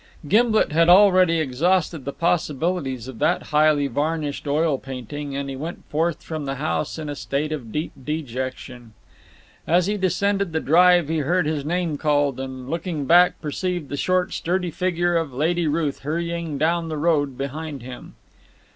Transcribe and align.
Gimblet 0.27 0.71
had 0.71 0.89
already 0.89 1.39
exhausted 1.39 2.05
the 2.05 2.11
possibilities 2.11 3.07
of 3.07 3.19
that 3.19 3.43
highly 3.53 3.85
varnished 3.85 4.47
oil 4.47 4.79
painting, 4.79 5.35
and 5.37 5.47
he 5.47 5.55
went 5.55 5.85
forth 5.91 6.23
from 6.23 6.45
the 6.45 6.55
house 6.55 6.97
in 6.97 7.07
a 7.07 7.13
state 7.15 7.51
of 7.51 7.71
deep 7.71 7.91
dejection. 8.03 8.93
As 9.67 9.85
he 9.85 9.97
descended 9.97 10.53
the 10.53 10.59
drive 10.59 11.07
he 11.07 11.19
heard 11.19 11.45
his 11.45 11.63
name 11.63 11.99
called, 11.99 12.39
and 12.39 12.67
looking 12.67 13.05
back 13.05 13.39
perceived 13.43 13.89
the 13.89 13.95
short, 13.95 14.33
sturdy 14.33 14.71
figure 14.71 15.15
of 15.15 15.35
Lady 15.35 15.67
Ruth 15.67 15.99
hurrying 15.99 16.57
down 16.57 16.89
the 16.89 16.97
road 16.97 17.37
behind 17.37 17.83
him. 17.83 18.15